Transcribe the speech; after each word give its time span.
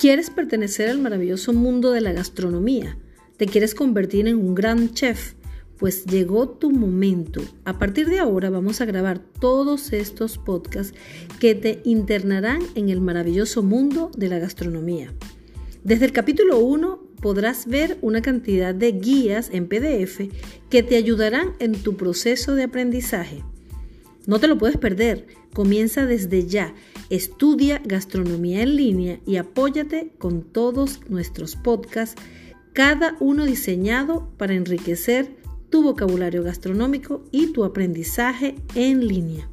¿Quieres 0.00 0.30
pertenecer 0.30 0.88
al 0.88 0.98
maravilloso 0.98 1.52
mundo 1.52 1.90
de 1.90 2.00
la 2.00 2.12
gastronomía? 2.12 2.96
¿Te 3.36 3.44
quieres 3.44 3.74
convertir 3.74 4.28
en 4.28 4.36
un 4.36 4.54
gran 4.54 4.94
chef? 4.94 5.34
Pues 5.76 6.06
llegó 6.06 6.48
tu 6.48 6.70
momento. 6.70 7.42
A 7.66 7.78
partir 7.78 8.08
de 8.08 8.18
ahora 8.18 8.48
vamos 8.48 8.80
a 8.80 8.86
grabar 8.86 9.18
todos 9.18 9.92
estos 9.92 10.38
podcasts 10.38 10.96
que 11.38 11.54
te 11.54 11.82
internarán 11.84 12.62
en 12.76 12.88
el 12.88 13.02
maravilloso 13.02 13.62
mundo 13.62 14.10
de 14.16 14.30
la 14.30 14.38
gastronomía. 14.38 15.12
Desde 15.84 16.06
el 16.06 16.12
capítulo 16.12 16.60
1 16.60 16.98
podrás 17.20 17.66
ver 17.66 17.98
una 18.00 18.22
cantidad 18.22 18.74
de 18.74 18.92
guías 18.92 19.50
en 19.52 19.68
PDF 19.68 20.32
que 20.70 20.82
te 20.82 20.96
ayudarán 20.96 21.52
en 21.58 21.74
tu 21.74 21.98
proceso 21.98 22.54
de 22.54 22.62
aprendizaje. 22.62 23.44
No 24.26 24.38
te 24.38 24.48
lo 24.48 24.58
puedes 24.58 24.76
perder. 24.76 25.26
Comienza 25.54 26.06
desde 26.06 26.46
ya. 26.46 26.74
Estudia 27.08 27.80
gastronomía 27.84 28.62
en 28.62 28.76
línea 28.76 29.20
y 29.26 29.36
apóyate 29.36 30.12
con 30.18 30.42
todos 30.42 31.00
nuestros 31.08 31.56
podcasts, 31.56 32.20
cada 32.72 33.16
uno 33.20 33.46
diseñado 33.46 34.30
para 34.36 34.54
enriquecer 34.54 35.36
tu 35.70 35.82
vocabulario 35.82 36.42
gastronómico 36.42 37.24
y 37.30 37.52
tu 37.52 37.64
aprendizaje 37.64 38.56
en 38.74 39.06
línea. 39.06 39.48